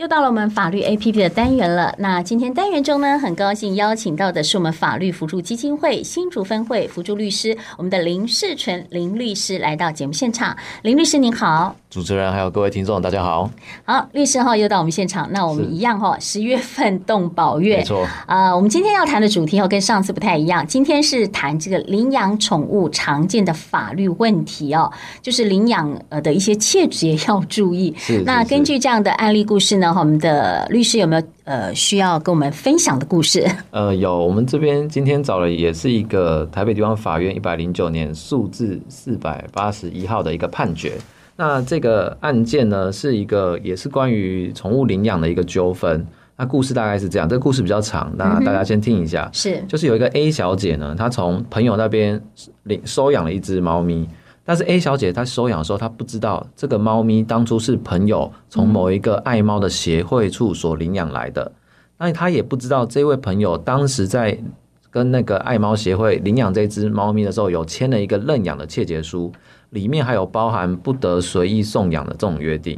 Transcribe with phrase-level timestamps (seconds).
[0.00, 1.94] 又到了我们法律 APP 的单元了。
[1.98, 10.56] 那今天单元中呢，很高兴邀请到的是我们法律辅助基金会新竹分会辅助律师，我们的林世纯林律师来到节目现场。
[10.80, 13.50] 林律师您好，主持人还有各位听众大家好。
[13.84, 15.30] 好，律师哈又到我们现场。
[15.32, 18.08] 那我们一样哈，十月份动保月，没错。
[18.24, 24.90] 啊，我们今天要谈的主题要跟上次不太一样，今天是谈这个领养宠物常见的法律问题哦，
[25.20, 27.94] 就是领养呃的一些切结要注意。
[27.98, 28.24] 是，是，是。
[28.24, 29.89] 那根据这样的案例故事呢？
[29.98, 33.44] 我们的律师有没有呃需要跟我们分享的故事？
[33.72, 40.92] 呃，有，我们这边今天找了也是一个台北地方法院一百零九年数字四百八十一号的一个判决。
[41.36, 46.06] 那这个案件呢，是一个也是关于宠物领养的一个纠纷。
[46.36, 49.24] 那故事大概是这样，这个故事比较长，那大家先听一下。
[49.24, 52.18] 嗯、是，就是有一个 A 小姐呢，她从朋友那边
[52.62, 54.08] 领收养了一只猫咪。
[54.50, 61.52] 但是 A 小姐她收养的时候，她不知道这个猫咪当初是朋友从某一个爱猫的协会处所领养来的。
[61.98, 64.36] 那她也不知道这位朋友当时在
[64.90, 69.30] 跟那个爱猫协会领养这只猫咪的时候，有签了一个认养的切结书，
[69.68, 72.76] 里面还有包含不得随意送养的这种约定。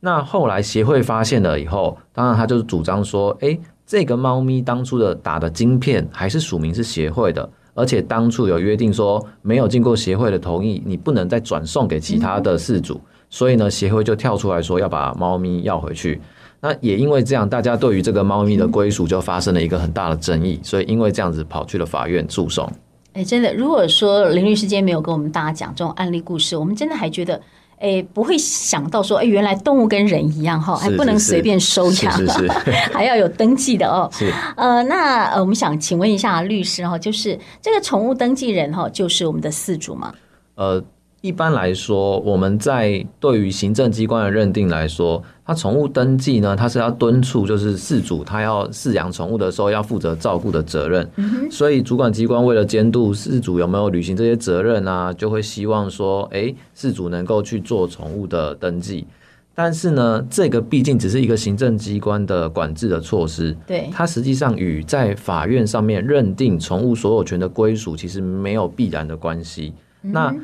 [0.00, 7.48] 那后来协会发现了以后，当然他就是主张说，诶，这个猫咪当初的打的晶片还是署名是协会的。
[7.74, 13.00] 而且当初有约定说，没有经过协会的同意，你不能再转送给其他的事主。
[13.28, 16.20] 所以呢，协会就跳出来说要把猫咪要回去。
[16.60, 20.58] 那也因为这样，大家对于这个猫咪的归属就发生了一个很大的争议。
[20.62, 22.70] 所以因为这样子跑去了法院诉讼。
[23.12, 27.40] 哎，真的，如果说林律师今天没有跟我们大家讲这种案例故事，我们真的还觉得。
[27.78, 34.08] 哎，不会想到说，哎，原来动物跟人一样哈，还不能随便收养，是是是 还要有登记的哦。
[34.12, 40.12] 是，呃，那呃，我们想请问一下律师哈，就是这个宠物登记人哈，就是我们的饲主吗？
[40.54, 40.82] 呃。
[41.24, 51.10] 一般来说，我们在对于行政机关的认定来说，它宠物登记呢，它是要敦促就是饲主他要饲养宠物的时候要负责照顾的责任。
[51.16, 51.50] 嗯。
[51.50, 59.06] 所以主管机关为了监督饲主有没有履行这些责任啊，就会希望说，诶，饲主能够去做宠物的登记。
[59.54, 69.72] 但是呢，这个毕竟只是一个行政机关的管制的措施，对，它实际上与在法院上面认定宠物所有权的归属其实没有必然的关系。
[70.02, 70.12] 嗯。
[70.12, 70.34] 那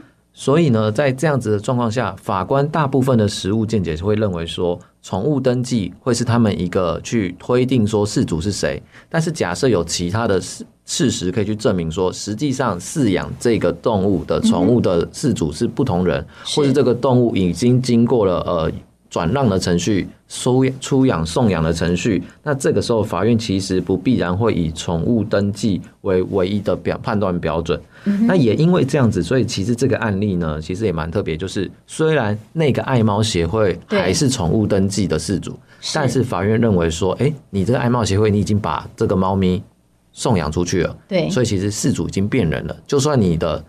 [0.41, 8.83] 所以呢，在这样子的状况下，法官大部分的实务见解会认为说，宠物登记会是他们一个去推定说饲主是谁。
[9.11, 18.73] 但是假设有其他的事事实可以去证明说，实际上饲养这个动物的宠物的饲主是不同人，或是这个动物已经经过了呃。
[19.11, 27.79] 转让的程序、收出养、送养的程序，那这个时候法院其实不必然会以宠物登记为唯一的标判断标准。
[28.05, 28.25] 嗯。
[28.29, 35.59] 那也因为这样子，所以其实这个案例呢，其实也蛮特别，就是虽然那个爱猫协会还是宠物登记的事主，
[35.93, 39.61] 但是法院认为说，哎、欸，你这个爱猫协会你已经把这个猫咪
[40.13, 42.77] 送养出去了，对，所以其实事主已经变人了。
[42.87, 43.65] 就算你的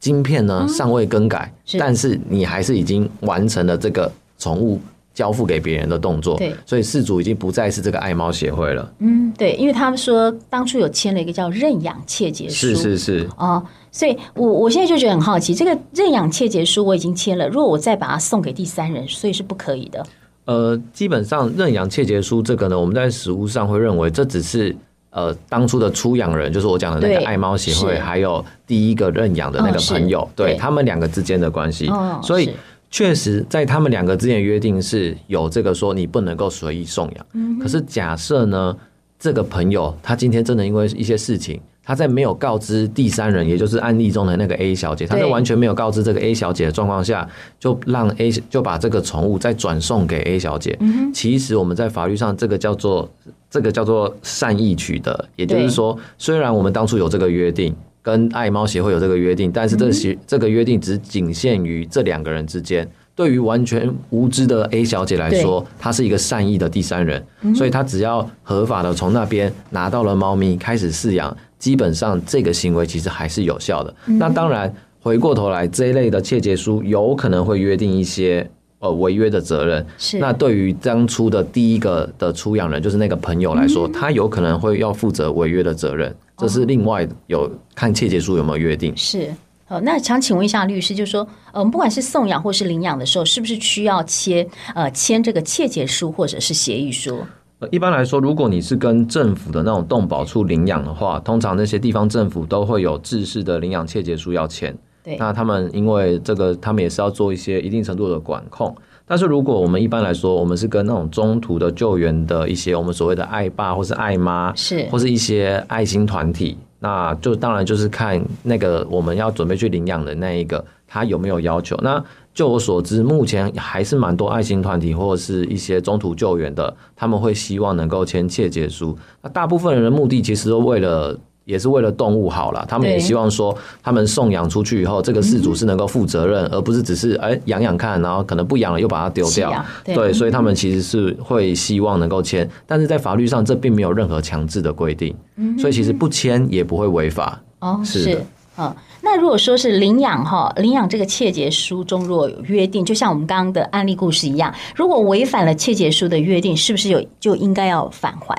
[0.00, 4.10] 晶片呢尚未更改，嗯，但是你还是已经完成了这个。
[4.38, 4.80] 宠物
[5.14, 8.92] 交付给别人的动作，对，所以事主已经不再是这个爱猫协会了。
[8.98, 13.28] 嗯，对，因为他们说当初有签了一个叫认养切结书，是是是。
[13.38, 20.06] 哦，所以我我现在就觉得很好奇，这个认养切结书我已经签了，如果我再把它送给第三人，所以是不可以的。
[20.44, 24.76] 呃，基本上认养切结书这个呢，我们在实务上会认为这只是
[25.08, 32.50] 呃当初的出养人，就是我讲的那个爱猫协会，还有第一个认养的那个朋友，对他们两个之间的关系，哦、所以。
[32.96, 37.26] 确实，在他们两个之间的约定是有这个说你不能够随意送养。
[37.34, 37.58] 嗯。
[37.58, 38.74] 可是假设呢，
[39.18, 47.28] 这个朋友他今天真的因为一些事情，他在没有告知第三人，也就是案例中的那个 A 小姐，他在完全没有告知这个 A 小姐的状况下，
[47.60, 50.74] 就让 A 就把这个宠物再转送给 A 小姐。
[50.80, 51.12] 嗯。
[51.12, 53.06] 其实我们在法律上这个叫做
[53.50, 57.76] 这个叫做善意取得，也就是说，虽然我们当初有这个约定。
[58.06, 62.88] 跟爱猫协会有这个约定，但是这协这个约定只仅限于这两个人之间。
[63.16, 67.20] 对于完全无知的 A 小姐来说，她是一个善意的第三人，
[67.52, 73.92] 所以她只要合法的从那边拿到了猫咪，开始饲养，基本上这个行为其实还是有效的。
[74.04, 79.86] 那当然，回过头来这一类的切结书有可能会约定一些呃违约的责任。
[79.98, 80.18] 是。
[80.18, 86.14] 那对于当初的第一个的出养人，就是那个朋友来说，他有可能会要负责违约的责任。
[86.38, 88.94] 这是另外有看切结书有没有约定。
[88.94, 89.32] 是，
[89.64, 97.20] 好，那想请问一下律师，就是说，嗯，不管是送养或是领养的时候，是不是需要签呃签这个切结书或者是协议书？
[97.58, 104.76] 呃，一般来说，如果你是跟政府的那种动保处领养的话，通常那些地方政府都会有制式的领养切结书要签。
[105.06, 108.74] 对，那他们因为这个，他们也是要做一些一定程度的管控。
[109.06, 121.78] 但是如果我们一般来说，我们是跟那种中途的救援的一些我们所谓的爱爸或是爱妈，是或是一些爱心团体，那就当然就是看那个我们要准备去领养的那一个他有没有要求。
[121.84, 122.02] 那
[122.34, 128.98] 就我所知，目前还是蛮多爱心团体或者是一些中途救援的，他们会希望能够签切结书。
[129.22, 131.16] 那大部分人的目的其实都为了。
[131.46, 139.64] 也是为了动物好了，他们也希望说，他们送养出去以后，这个饲主是能够负责任，而不是只是哎养养看，然后可能不养了又把它丢掉。
[139.84, 145.14] 对，所以他们其实是会希望能够签，但是在法律上这并没有任何强制的规定，
[145.56, 147.40] 所以其实不签也不会违法。
[147.60, 148.20] 哦，是，
[148.58, 158.36] 嗯，那如果说是领养哈，领养这个切结书中若有约定，就像我们刚刚的案例故事一样，如果违反了切结书的约定，是不是有就应该要返还？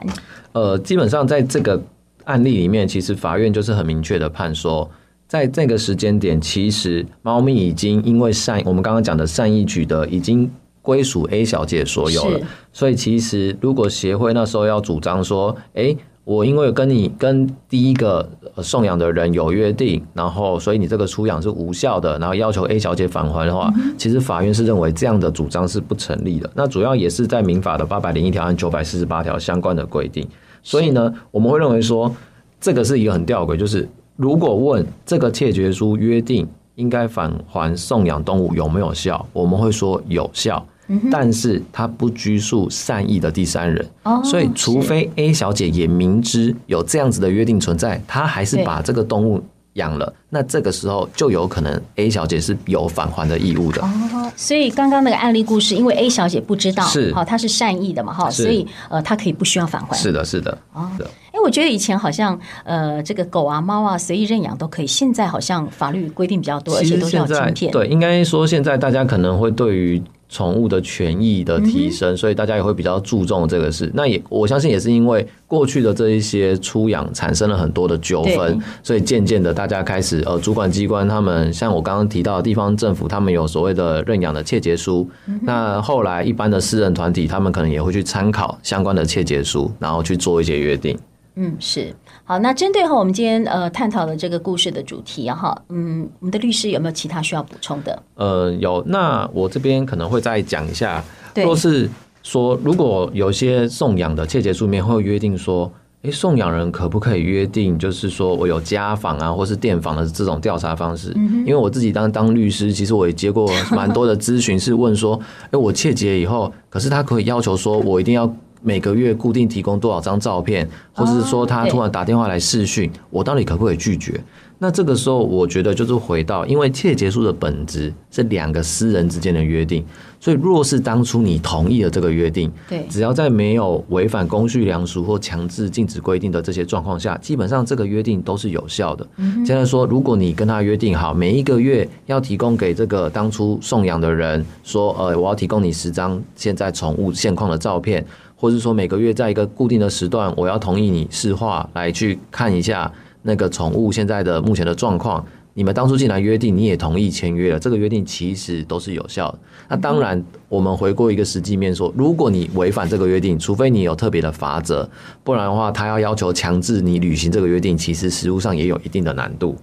[0.52, 1.82] 呃，基本上在这个。
[2.28, 4.90] 案例里面，其实法院就是很明确的判说，
[5.28, 10.50] 在这个时间点，其实猫咪已经因为善，我们刚刚讲的善意取得，已经
[10.82, 12.40] 归属 A 小姐所有了。
[12.74, 15.96] 所以，其实如果协会那时候要主张说，哎，
[16.26, 18.30] 我因为跟你跟第一个
[18.62, 26.50] 送养的人有约定，然后所以你这个出养是无效的，然后要求 A 小姐返还的话，其实法院是认为这样的主张是不成立的。
[26.54, 30.28] 那主要也是在民法的八百零一条和九百四十八条相关的规定。
[30.68, 32.14] 所以呢，我们会认为说，
[32.60, 33.88] 这个是一个很吊诡，就是
[34.18, 40.68] 如果问这个窃绝书约定应该返还送养动物有没有效，我们会说有效，
[41.10, 43.88] 但是它不拘束善意的第三人，
[44.26, 49.42] 所以除非 A 小姐也明知有这样子的约定存在，她还是把这个动物
[49.78, 53.82] 养了，那这个时候就有可能 A 小姐是有返还的义务的。
[53.82, 59.96] 哦，所以刚刚那个案例故事，因为 A 小姐不知道，是好，她是善意的嘛，哈，所以呃，她可以不需要返还。
[59.96, 60.58] 是的，是的。
[60.74, 60.90] 哦，
[61.38, 67.72] 哎，我觉得以前好像呃，这个狗啊、猫啊随意认养都可以，现在好像法律规定比较多，而且都是要晶片。
[67.72, 70.02] 对，应该说现在大家可能会对于。
[70.30, 73.90] 宠物的权益的提升，所以大家也会比较注重这个事。
[73.94, 85.10] 那也我相信也是因为过去的这一些出养产生了很多的纠纷，所以渐渐的大家开始呃，主管机关他们像我刚刚提到的地方政府，他们有所谓的认养的切结书。
[85.44, 91.00] 那后来一般的私人团体，他们可能也会去参考相关的切结书，然后去做一些约定。
[91.40, 91.96] 嗯，是。
[92.24, 98.04] 好，那针对哈我们今天呃探讨的这个故事的主题哈，嗯，我们的律师有没有其他需要补充的？
[98.16, 101.04] 呃，有，那我这边可能会再讲一下，
[101.36, 101.88] 若是
[102.24, 111.14] 说如果有些送养的切结书里面会约定说，诶，送养人可不可以约定，就是说我有家访啊，或是电访的这种调查方式？
[111.16, 115.20] 嗯，因为我自己当当律师，其实我也接过 蛮多的咨询，是问说，
[115.52, 118.28] 诶，我切结以后，可是他可以要求说我一定要。
[118.64, 120.68] 每个月固定提供多少张照片，
[120.98, 124.20] 或者是说他突然打电话来视讯，我到底可不可以拒绝？
[124.60, 129.86] 那这个时候，我觉得就是回到，因为切结书的本质是两个私人之间的约定，
[130.20, 139.08] 所以若是当初你同意了这个约定，对，只要在没有违反公序良俗或强制禁止规定的这些状况下，基本上这个约定都是有效的。
[139.46, 148.04] 现在说，如果你跟他约定好，每一个月要提供给这个当初送养的人说，呃，我要提供你十张现在宠物现况的照片，
[148.36, 152.92] 或是说每个月在一个固定的时段，我要同意你试画来去看一下。
[153.24, 159.40] 那个宠物现在的目前的状况，你们当初进来约定，你也同意签约了，这个约定其实都是有效的。
[159.68, 164.90] 那当然，我们回过一个实际面说，如果你违反这个约定，除非你有特别的法则，
[165.26, 169.58] 不然的话，他要要求强制你履行这个约定，其实实务上也有一定的难度。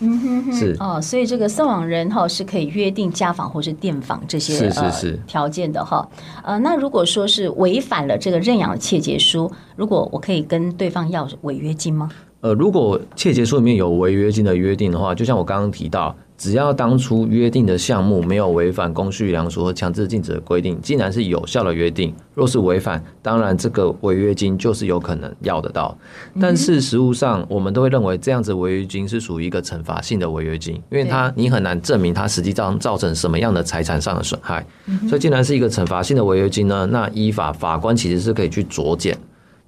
[0.00, 6.08] 嗯哼哼，是哦，所以这个送养人哈是可以约定家访或是电访这些是是是条件的哈。
[6.42, 12.10] 呃，那如果说是违反了这个认养的切结书，如果我可以跟对方要违约金吗？
[12.40, 25.94] 呃，如果切结书里面有违约金的约定的话，就像我刚刚提到，只要当初约定的项目没有违反公序良俗和强制禁止的规定，既然是有效的约定，若是违反，当然这个违约金就是有可能要得到。
[26.40, 34.66] 但是实务上，我们都会认为这样子违约金是属于一个惩罚性的违约金，因为它你很难证明它实际上造成什么样的财产上的损害。
[35.10, 39.14] 所以，既然是一个惩罚性的违约金呢，那依法法官其实是可以去酌减。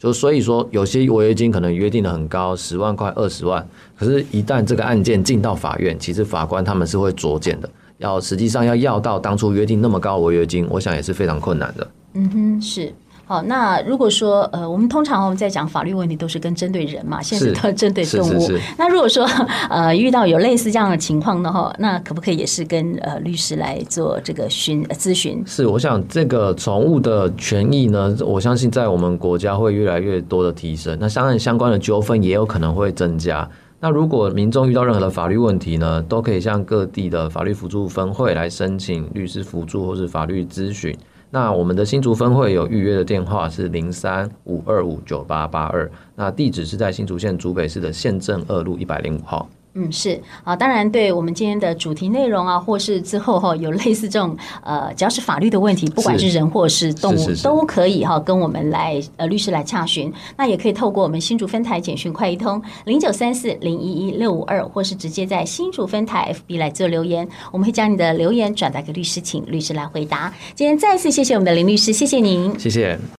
[0.02, 3.64] 就所以说，有些违约金可能约定的很高，十万块、二十万，
[3.96, 11.88] 可是，一旦这个案件进到法院，其实法官他们是会酌减的，要实际上要要到当初约定那么高违约金，我想也是非常困难的。
[12.14, 12.92] 嗯哼，是。
[13.32, 18.46] 好，那如果说呃，我们通常我们在讲法律问题都是跟针对人嘛，现在是都针对动物。
[18.76, 19.24] 那如果说
[19.70, 25.42] 呃遇到有类似这样的情况的话，那可不可以也是跟呃律师来做这个询咨询？
[25.46, 33.48] 是，我想这个宠物的权益呢，我相信在我们国家会越来越多的提升，那当然相关的纠纷也有可能会增加。
[33.80, 40.94] 那如果民众遇到任何的法律问题呢，都可以向各地的法律辅助分会来申请律师辅助或是法律咨询。
[41.34, 49.48] 那我们的新竹分会有预约的电话是零三五二五九八八二，那地址是在新竹县竹北市的县政二路一百零五号。
[49.74, 60.12] 嗯，是啊，当然，对我们今天的主题内容啊，或是之后哈，有类似这种呃，只要是法律的问题，不管是人或是动物，都可以哈，跟我们来呃律师来洽询。
[60.36, 70.32] 那也可以透过我们新竹分台简讯快易通零九三四零一一六五二，或是直接在新竹分台 FB 来做留言，我们会将你的留言转达给律师，请律师来回答。
[70.54, 72.98] 今天再次谢谢我们的林律师，谢谢您，谢谢。